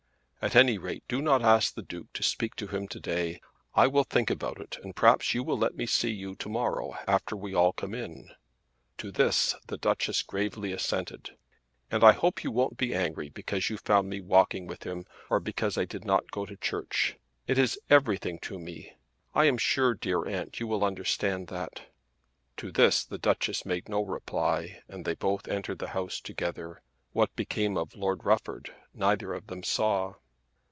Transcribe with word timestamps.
"At 0.43 0.55
any 0.55 0.79
rate 0.79 1.03
do 1.07 1.21
not 1.21 1.43
ask 1.43 1.75
the 1.75 1.83
Duke 1.83 2.11
to 2.13 2.23
speak 2.23 2.55
to 2.55 2.65
him 2.65 2.87
to 2.87 2.99
day. 2.99 3.39
I 3.75 3.85
will 3.85 4.03
think 4.03 4.31
about 4.31 4.59
it 4.59 4.79
and 4.81 4.95
perhaps 4.95 5.35
you 5.35 5.43
will 5.43 5.55
let 5.55 5.75
me 5.75 5.85
see 5.85 6.09
you 6.09 6.33
to 6.37 6.49
morrow, 6.49 6.95
after 7.07 7.35
we 7.37 7.53
all 7.53 7.73
come 7.73 7.93
in." 7.93 8.31
To 8.97 9.11
this 9.11 9.53
the 9.67 9.77
Duchess 9.77 10.23
gravely 10.23 10.71
assented. 10.71 11.37
"And 11.91 12.03
I 12.03 12.13
hope 12.13 12.43
you 12.43 12.49
won't 12.49 12.75
be 12.75 12.95
angry 12.95 13.29
because 13.29 13.69
you 13.69 13.77
found 13.77 14.09
me 14.09 14.19
walking 14.19 14.65
with 14.65 14.81
him, 14.81 15.05
or 15.29 15.39
because 15.39 15.77
I 15.77 15.85
did 15.85 16.05
not 16.05 16.31
go 16.31 16.47
to 16.47 16.57
church. 16.57 17.17
It 17.45 17.59
is 17.59 17.77
everything 17.91 18.39
to 18.39 18.57
me. 18.57 18.93
I 19.35 19.45
am 19.45 19.59
sure, 19.59 19.93
dear 19.93 20.25
aunt, 20.27 20.59
you 20.59 20.65
will 20.65 20.83
understand 20.83 21.49
that." 21.49 21.81
To 22.57 22.71
this 22.71 23.05
the 23.05 23.19
Duchess 23.19 23.63
made 23.63 23.87
no 23.87 24.01
reply, 24.01 24.81
and 24.87 25.05
they 25.05 25.13
both 25.13 25.47
entered 25.47 25.77
the 25.77 25.89
house 25.89 26.19
together. 26.19 26.81
What 27.11 27.35
became 27.35 27.77
of 27.77 27.93
Lord 27.95 28.23
Rufford 28.25 28.73
neither 28.95 29.33
of 29.33 29.45
them 29.45 29.61
saw. 29.61 30.15